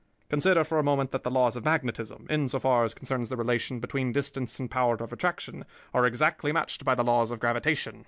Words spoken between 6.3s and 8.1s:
matched by the laws of gravitation."